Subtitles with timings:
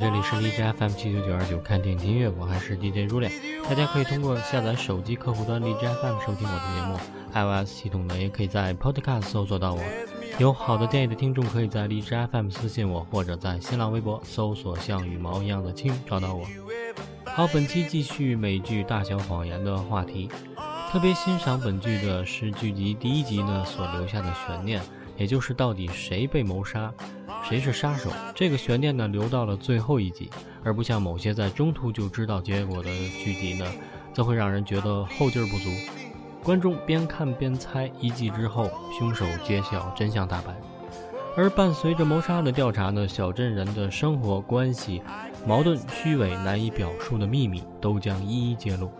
[0.00, 3.30] 这里是荔枝 FM 七九九二九看电影音乐，我还是 DJ 如脸。
[3.68, 6.98] 大家可以通过下载手机客户端荔枝 FM 收听我的节目
[7.34, 9.82] ，iOS 系统呢也可以在 Podcast 搜索到我。
[10.38, 16.46] 有好的建议的听众可以在荔枝 FM 私信我，或者在新浪微博搜索像羽毛一样的青找到我。
[17.26, 20.30] 好，本期继续美剧《大小谎言》的话题。
[20.90, 24.80] 特别欣赏本剧的是剧集第一集呢所留下的悬念，
[25.18, 26.90] 也就是到底谁被谋杀。
[27.50, 28.12] 谁是杀手？
[28.32, 30.30] 这个悬念呢，留到了最后一集，
[30.62, 32.88] 而不像某些在中途就知道结果的
[33.24, 33.66] 剧集呢，
[34.14, 35.68] 则会让人觉得后劲儿不足。
[36.44, 40.54] 观众边看边猜，一季之后，凶手揭晓，真相大白。
[41.36, 45.02] 而伴随着谋杀的调查呢，小镇人的生活关系、
[45.44, 48.92] 矛盾、虚伪、难以表述的秘密都将一一揭露。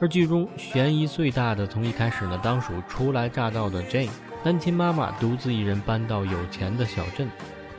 [0.00, 4.08] 而剧中悬疑最大的，从一开始呢，当属初来乍到的 Jane，
[4.42, 7.28] 单亲妈妈独自一人搬到有钱的小镇。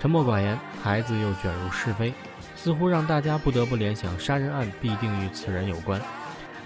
[0.04, 2.14] 沉默寡言，孩子又卷入是非，
[2.58, 5.98] 似乎让大家不得不联想杀人案必定与此人有关。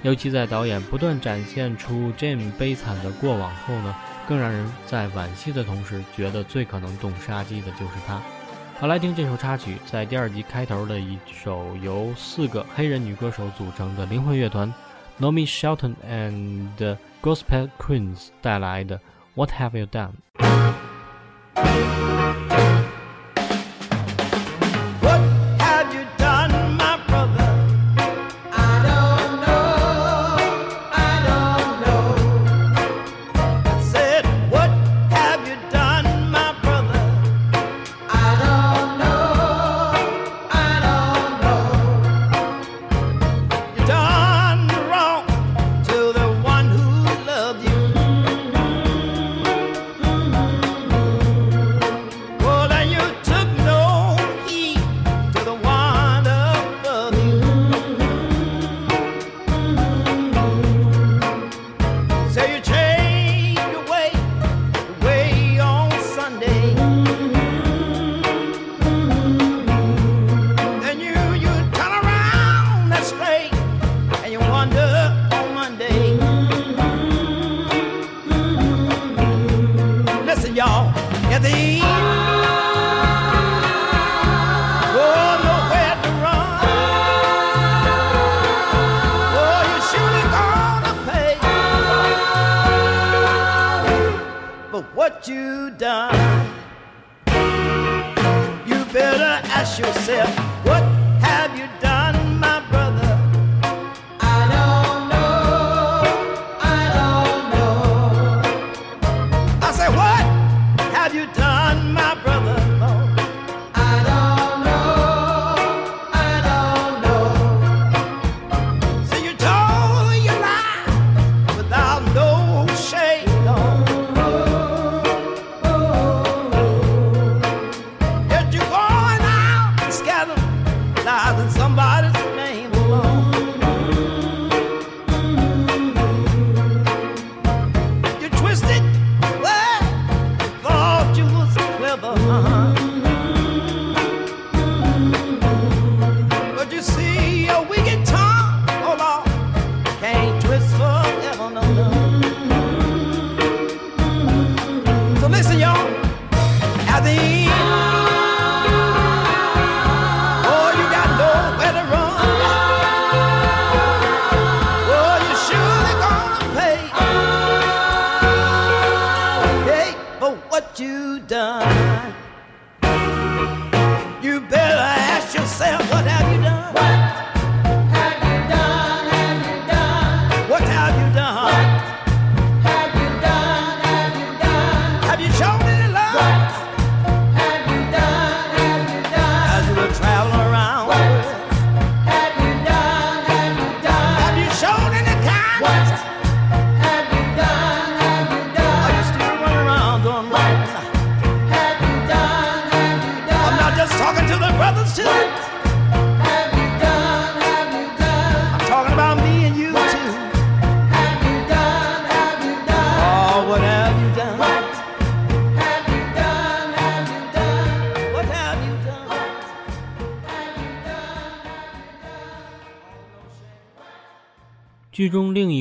[0.02, 3.95] 尤其在导演不断展现出 Jim 悲惨的过往后呢，
[4.27, 8.19] 更让人在惋惜的同时，觉得最可能动杀机的就是他。
[8.80, 14.73] 好，来听这首插曲，在第二集开头的一首由四个黑人女歌手组成的灵魂乐团
[15.21, 18.99] Nomi Shelton and Gospel Queens 带来的
[19.35, 20.13] What Have You Done。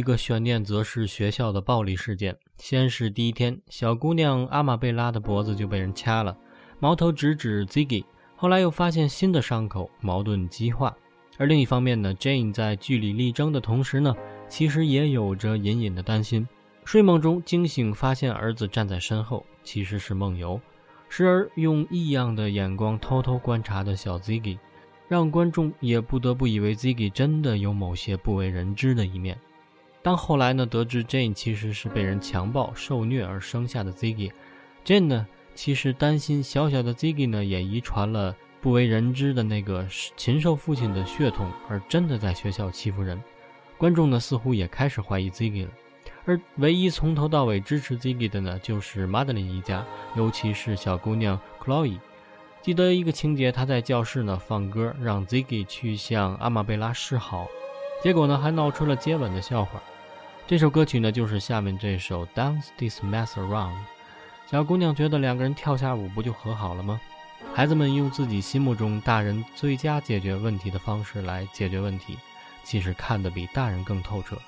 [0.07, 2.37] 个悬念则是学校的暴力事件。
[2.59, 6.37] 先是第一天，小姑娘阿玛贝拉的脖子就被人掐了，
[6.79, 8.05] 矛头直指 Ziggy。
[8.37, 10.97] 后来又发现新的伤口，矛盾激化。
[11.39, 14.15] 而另一方面呢，Jane 在据理力争的同时呢，
[14.49, 16.47] 其实也有着隐隐的担心。
[16.85, 20.61] 睡梦中惊醒，发现儿子站在身后，其实是梦游。
[21.09, 24.59] 时而用异样的眼光偷偷观察的小 Ziggy，
[25.09, 29.39] 让观众也不得不以为 Ziggy 真的有某些不为人知的一面。
[30.07, 39.85] 当后来呢，得知 Jane 其实是被人强暴受虐而生下的 Ziggy，Jane 呢，其实担心小小的 Ziggy 呢也遗传了不为人知的那个
[40.17, 43.21] 禽兽父亲的血统，而真的在学校欺负人。
[43.77, 45.71] 观众呢似乎也开始怀疑 Ziggy 了，
[46.25, 51.99] 而唯一从头到尾支持 Ziggy 的呢，就是 Madeline 一家，尤其是小姑娘 Chloe。
[52.63, 57.49] 记得一个情节，她在教室呢放歌，让 Ziggy 去向阿玛贝拉示好，
[58.05, 59.83] 结果呢还闹出了接吻的笑话。
[60.49, 63.73] 这首歌曲呢，就是下面这首《Dance This Mess Around》。
[64.49, 67.01] 小姑娘觉得两个人跳下舞不就和好了吗？
[67.53, 72.17] 孩子们用自己心目中大人最佳解决问题的方式来解决问题，
[72.63, 74.39] 其实看得比大人更透彻。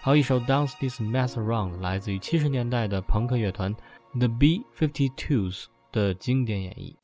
[0.00, 3.72] 好，一首《Dance This Mess Around》来自于七十年代的朋克乐团
[4.18, 6.99] The B-52s 的经典演绎。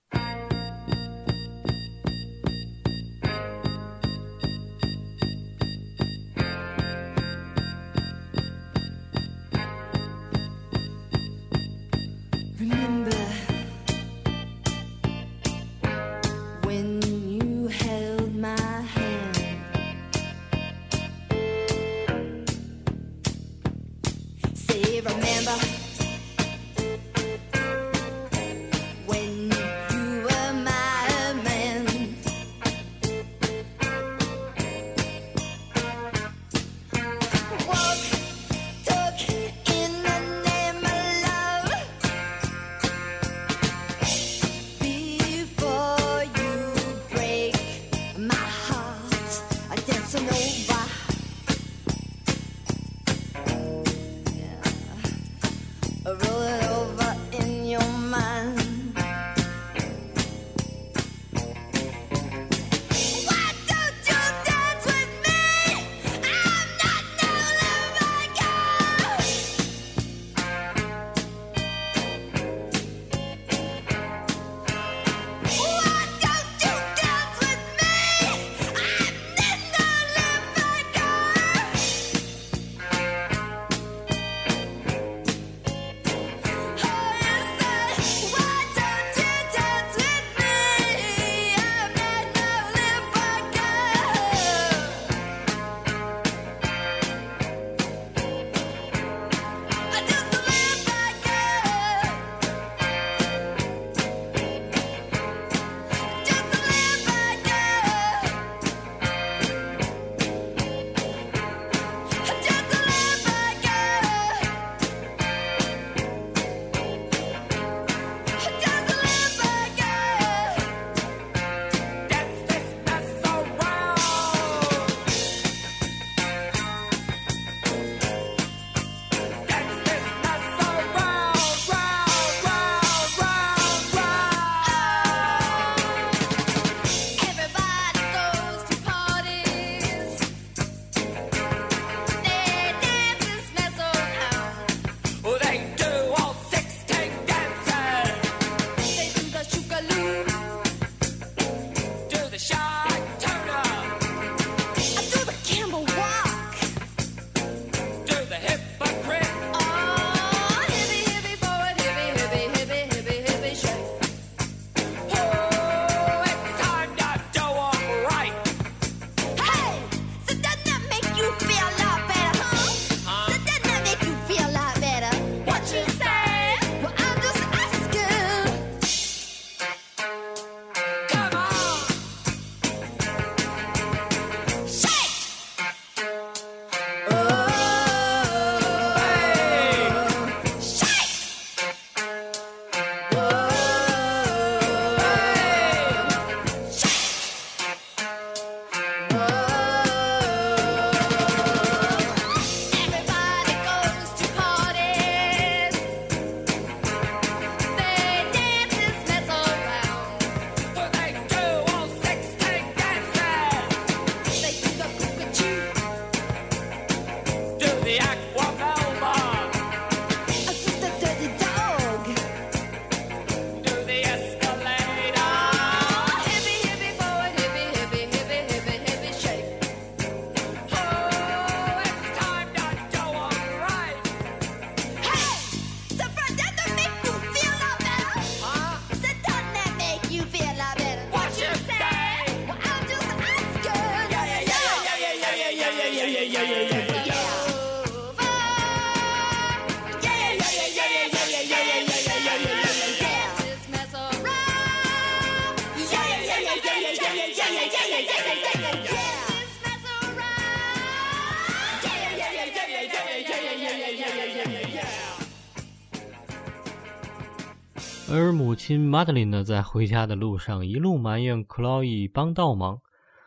[268.16, 272.80] 而母亲 Madeline 呢，在回家的路上一路埋怨 Chloe 帮倒忙，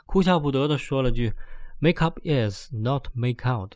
[0.07, 1.33] 哭笑不得地说了句
[1.79, 3.73] “Make up is not make out”，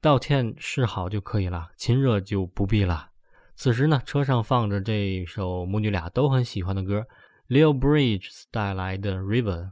[0.00, 3.10] 道歉示好就可以了，亲热就不必了。
[3.54, 7.06] 此时呢，车上放着这首母女俩都很喜欢的歌
[7.48, 9.70] ，Leo Bridges 带来的《River》。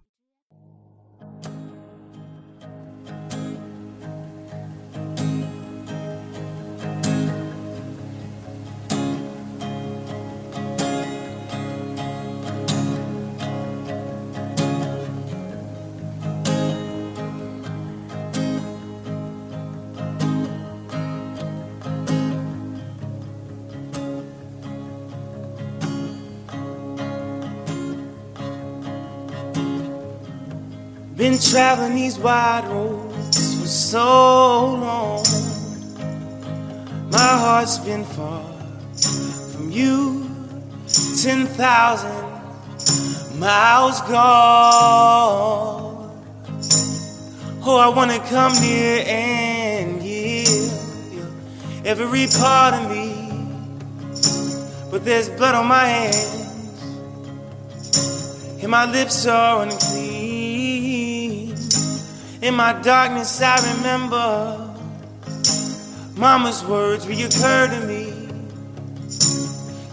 [31.25, 35.25] Been traveling these wide roads for so long.
[37.11, 38.45] My heart's been far
[39.51, 40.29] from you,
[41.23, 42.11] 10,000
[43.39, 46.11] miles gone.
[47.65, 50.45] Oh, I wanna come near and you
[51.87, 53.31] every part of me.
[54.91, 56.35] But there's blood on my hands,
[58.61, 60.14] and my lips are unclean.
[62.45, 64.77] In my darkness, I remember
[66.15, 68.13] Mama's words reoccur to me.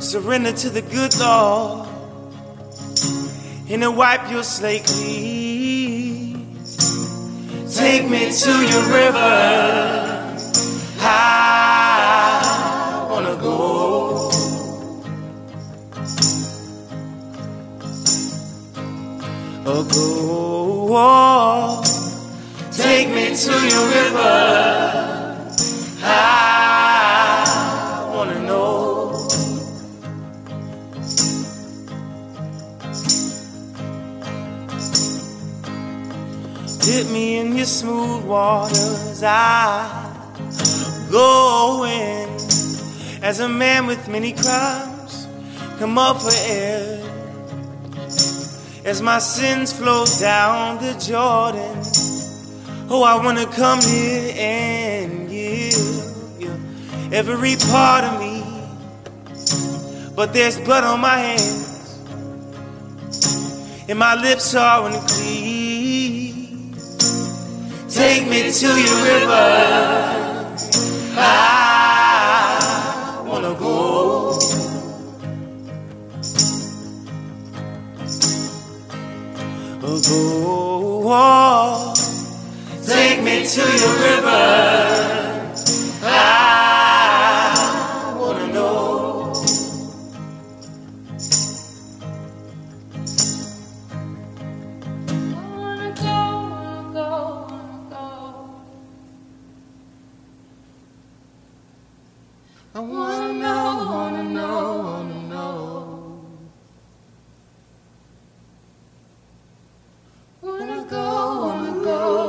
[0.02, 1.88] Surrender to the good Lord,
[3.70, 6.58] and to wipe your slate clean.
[7.74, 9.34] Take me to your river.
[11.00, 14.30] I wanna go.
[19.64, 19.82] Go.
[22.82, 25.48] Take me to your river.
[26.04, 29.28] I wanna know.
[36.82, 39.22] Dip me in your smooth waters.
[39.24, 39.88] I
[41.12, 42.30] go in
[43.22, 45.28] as a man with many crimes.
[45.78, 46.98] Come up for air
[48.86, 52.01] as my sins flow down the Jordan.
[52.94, 55.74] Oh, I wanna come here and give
[56.38, 56.52] you
[57.14, 58.44] every part of me.
[60.14, 62.02] But there's blood on my hands,
[63.88, 66.76] and my lips are unclean.
[67.88, 70.52] Take me to your river.
[71.16, 74.38] I wanna go.
[79.82, 82.01] Oh, go.
[82.92, 84.44] Take me to your river.
[86.04, 86.06] I
[88.20, 89.34] wanna know.
[95.18, 96.18] Wanna go,
[96.52, 98.06] wanna go, wanna go.
[102.76, 106.26] I wanna know, wanna know, wanna know.
[110.42, 111.06] Wanna go,
[111.42, 112.21] wanna go,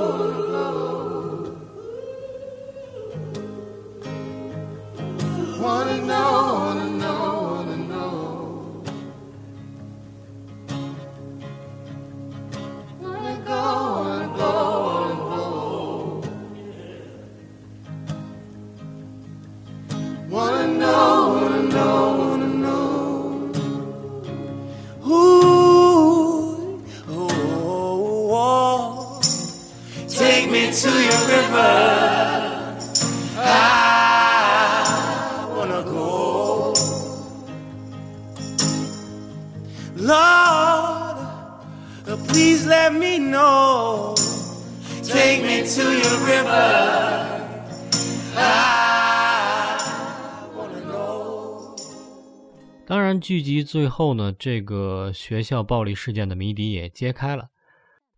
[53.23, 57.51] 剧集最后呢，这个学校暴力事件的谜底也揭开了，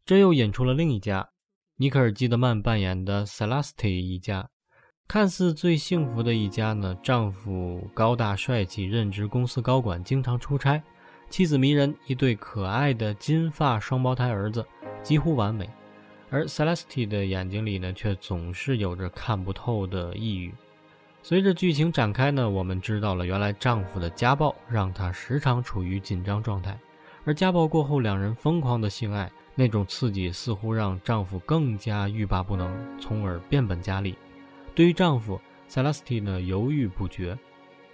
[0.06, 1.28] 这又引出了另一家，
[1.76, 4.48] 尼可尔基德曼扮演的 Celeste 一家，
[5.06, 6.96] 看似最幸福的一家呢。
[7.02, 10.80] 丈夫高大帅气，任职公司高管，经常出差；
[11.28, 14.66] 妻子迷人，一对可爱的金发双胞胎儿子，
[15.02, 15.68] 几乎完美。
[16.30, 20.54] 而 Celeste 的眼睛里呢，却总是有着看不透的抑郁。
[21.26, 26.78] 随着剧情展开呢，我们知道了原来丈夫的家暴让她时常处于紧张状态，
[27.24, 34.14] 而家暴过后两人疯狂的性爱，那种刺激似乎让丈夫更加欲罢不能，从而变本加厉。
[34.74, 37.34] 对于丈夫，Celeste 呢犹豫不决。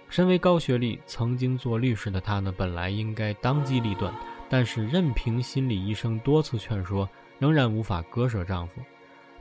[0.09, 4.13] 身为高学历、曾经做律师的她呢，本来应该当机立断，
[4.49, 7.07] 但是任凭心理医生多次劝说，
[7.39, 8.81] 仍然无法割舍丈夫。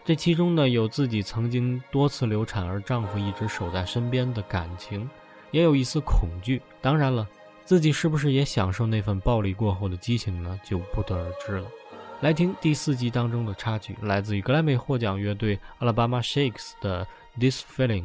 [0.04, 5.08] 这其中呢，有自己曾经多次流产而丈夫一直守在身边的感情，
[5.50, 6.60] 也有一丝恐惧。
[6.80, 7.28] 当然了，
[7.64, 10.58] 自己是不是也享受那份暴力过后的激情呢？
[10.64, 11.68] 就不得而知了。
[12.22, 17.06] 来听第四集当中的插曲，来自于格莱美获奖乐队 Alabama Shakes 的
[17.40, 18.04] 《This Feeling》。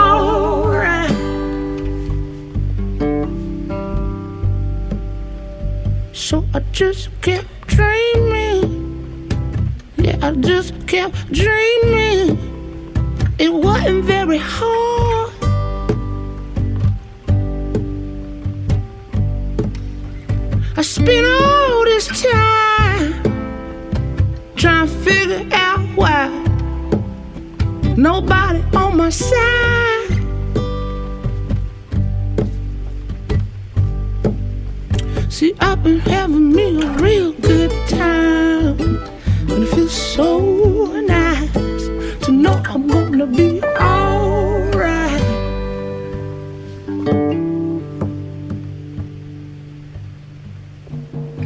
[6.13, 9.31] So I just kept dreaming,
[9.97, 12.37] yeah, I just kept dreaming.
[13.39, 15.33] It wasn't very hard.
[20.77, 23.13] I spent all this time
[24.55, 26.27] trying to figure out why
[27.95, 29.90] nobody on my side.
[35.71, 41.53] I've been having me a real good time, and it feels so nice
[42.25, 45.21] to know I'm gonna be alright.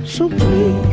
[0.07, 0.84] So please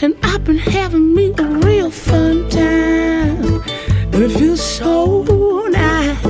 [0.00, 3.60] And I've been having me a real fun time.
[4.12, 5.22] And it feels so
[5.70, 6.22] nice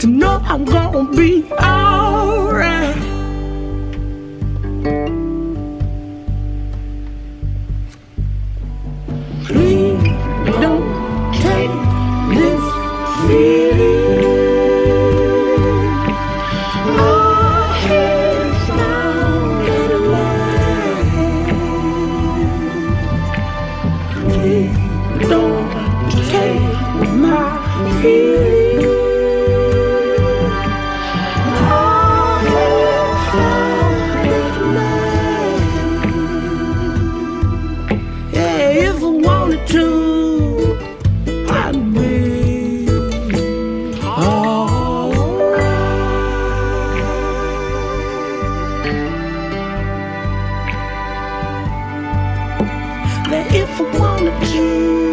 [0.00, 3.15] to know I'm gonna be alright.
[53.30, 55.05] there if I wanna be.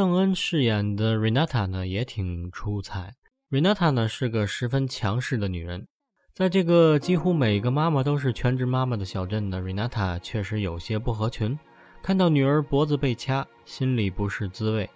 [0.00, 3.12] 邓恩饰演的 Renata 呢，也挺出彩。
[3.50, 5.86] Renata 呢是个十分强势的女人，
[6.32, 11.58] 在这个几乎每个妈妈都是全职妈妈的小镇呢，Renata 确实有些不合群。
[12.00, 14.88] 看到女儿脖子被掐，心里不是滋味。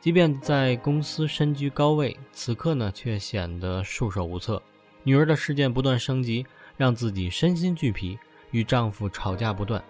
[0.00, 4.60] 即便在公司身居高位，此刻呢却显得束手无策。
[5.04, 6.44] 女儿的事件不断升级，
[6.76, 8.18] 让自己身心俱疲，
[8.50, 9.80] 与丈夫吵架不断，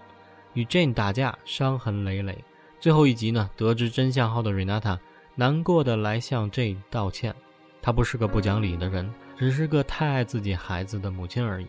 [0.52, 2.36] 与 Jane 打架，伤痕累累。
[2.80, 4.98] 最后一集呢，得知真相后的 Renata
[5.34, 7.34] 难过的来向 J 道歉。
[7.82, 11.66] 她不是个不讲理的人，只是个太爱自己孩子的母亲而已。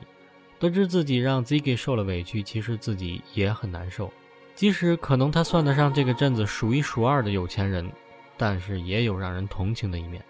[0.57, 4.09] 得知自己让 Ziggy 受了委屈，其实自己也很难受。
[4.55, 7.91] 即使可能他算得上这个镇子数一数二的有钱人，
[8.37, 10.23] 但是也有让人同情的一面。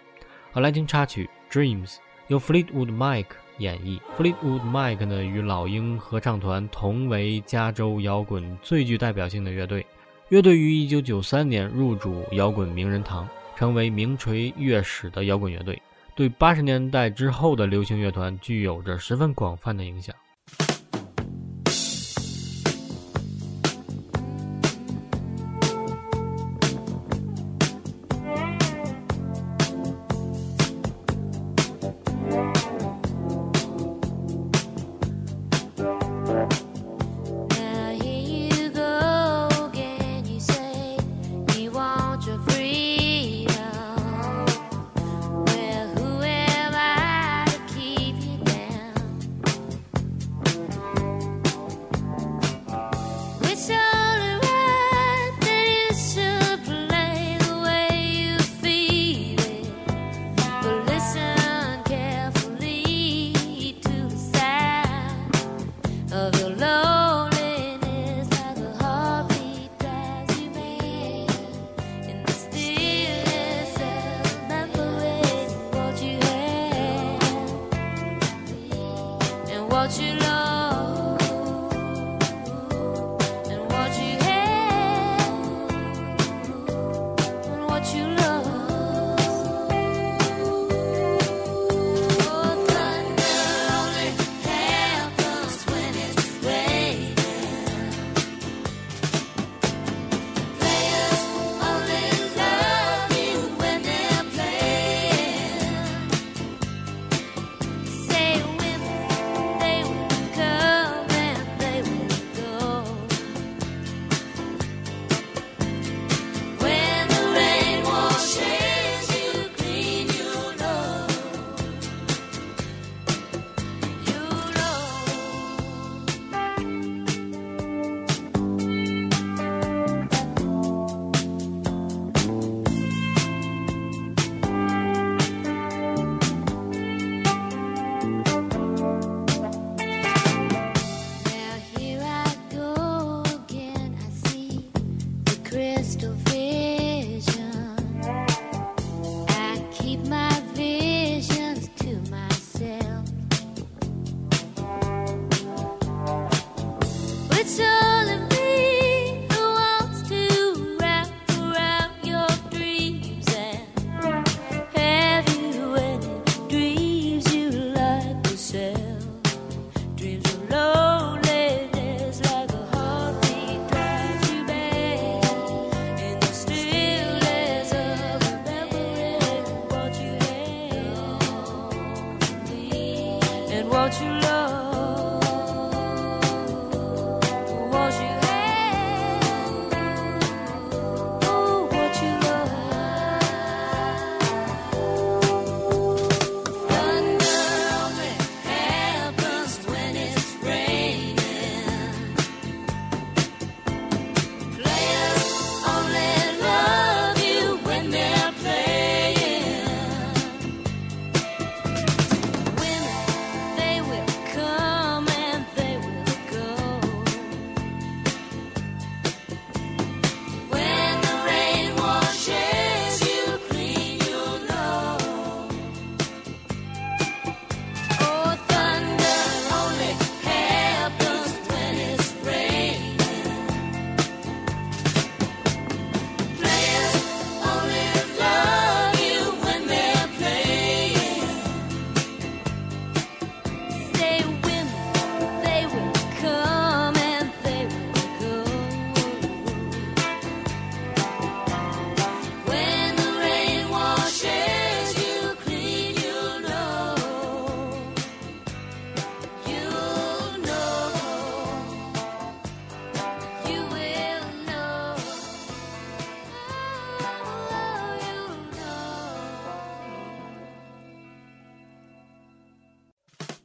[0.52, 1.90] 好，来听插曲《Dreams》，
[2.28, 3.28] 由 Fleetwood Mac
[3.60, 4.00] 演绎。
[4.18, 9.86] Fleetwood Mac 呢，与老鹰合唱团同为加州摇滚最具代表性的乐队。
[10.32, 15.82] 乐队于1993年入主摇滚名人堂，成为名垂乐史的摇滚乐队，
[16.16, 20.16] 对80年代之后的流行乐团具有着十分广泛的影响。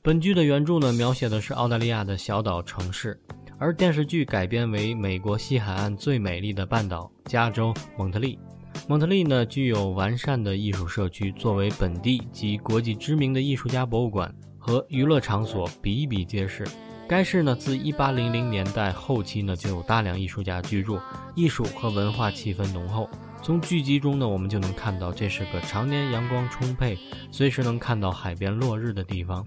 [0.07, 3.21] 本剧的原著呢，描写的是澳大利亚的小岛城市，
[3.59, 8.39] 而电视剧改编为美国西海岸最美丽的半岛——加州蒙特利。
[8.87, 16.65] 蒙特利呢，具有完善的艺术社区，作为本地及国际知名的艺术家博物馆和娱乐场所比比皆是。
[17.09, 21.01] 该市呢，自1800年代后期呢，就有大量艺术家居住，
[21.35, 23.11] 艺术和文化气氛浓厚。
[23.43, 26.97] 从剧集中呢，我们就能看到，这是个常年阳光充沛，
[27.33, 29.45] 随时能看到海边落日的地方。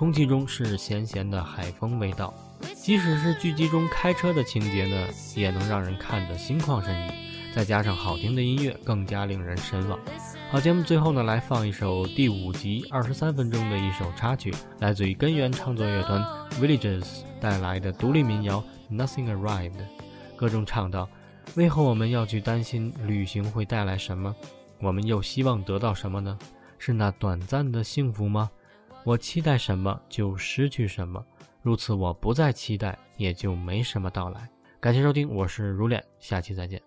[0.00, 2.32] 空气中是咸咸的海风味道，
[2.74, 7.12] 即使是剧集中开车的情节呢，也能让人看得心旷神怡。
[7.54, 9.98] 再加上好听的音乐，更加令人神往。
[10.50, 17.04] 好，节目最后呢，来放一首第五集二十三分钟的一首插曲，来自于根源创作乐团 Villages
[17.38, 18.64] 带来的独立民谣
[18.96, 19.72] 《Nothing Arrived》。
[20.34, 21.06] 歌中唱道
[21.56, 24.34] ：“为何我们要去担心旅行会带来什么？
[24.80, 26.38] 我们又希望得到什么呢？
[26.78, 28.50] 是那短暂的幸福吗？
[29.02, 31.24] 我期待什么就失去什么，
[31.62, 36.80] 如此我不再期待，也就没什么到来。”感谢收听，我是如恋，下期再见。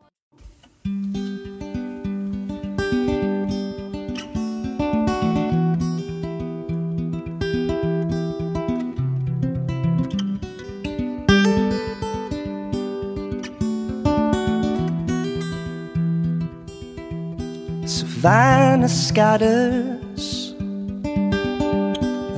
[17.86, 19.93] Savannah scatters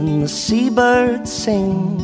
[0.06, 2.04] the seabird sings.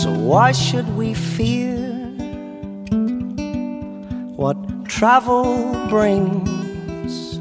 [0.00, 1.76] So why should we fear
[4.36, 4.56] what
[4.86, 7.38] travel brings?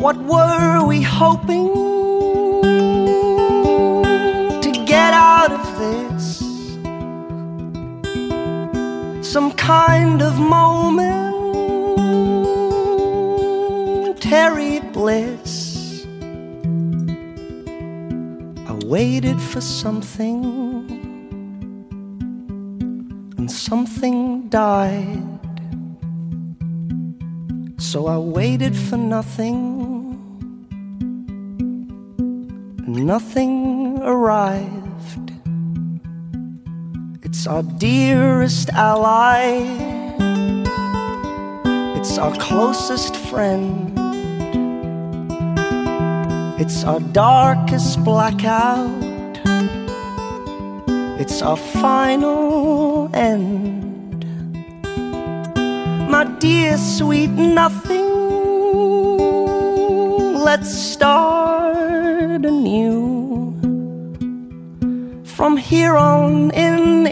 [0.00, 1.68] What were we hoping
[4.62, 6.00] to get out of this?
[9.30, 11.20] some kind of momentary
[14.92, 15.69] bliss.
[18.90, 20.42] Waited for something,
[23.38, 25.38] and something died.
[27.78, 29.58] So I waited for nothing,
[32.84, 35.34] and nothing arrived.
[37.22, 39.66] It's our dearest ally.
[41.96, 43.99] It's our closest friend.
[46.62, 48.86] It's our darkest blackout.
[51.18, 54.26] It's our final end.
[56.10, 58.04] My dear sweet nothing,
[60.34, 63.54] let's start anew.
[65.24, 67.06] From here on in,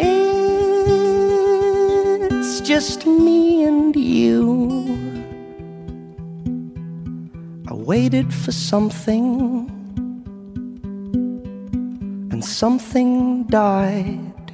[2.31, 4.88] it's just me and you.
[7.89, 9.67] Waited for something,
[12.31, 14.53] and something died.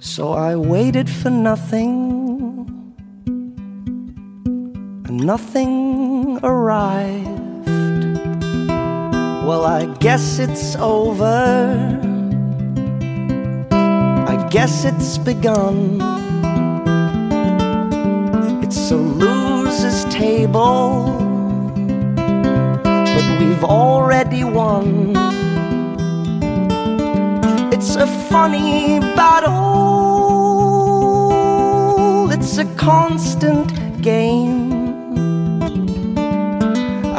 [0.00, 1.92] So I waited for nothing,
[5.08, 7.66] and nothing arrived.
[9.48, 11.34] Well, I guess it's over.
[13.72, 16.17] I guess it's begun.
[23.14, 25.14] But we've already won.
[27.72, 29.54] It's a funny battle,
[32.32, 34.72] it's a constant game.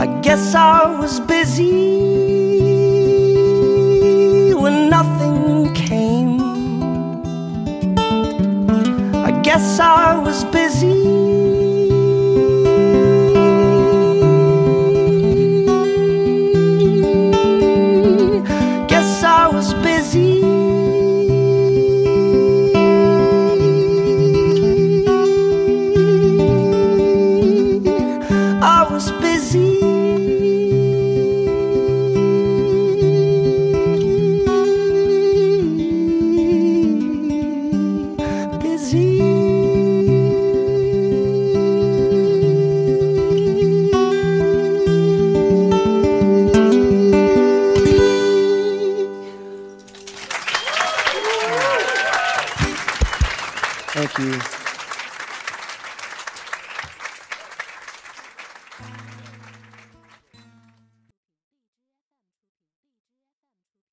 [0.04, 2.29] I guess I was busy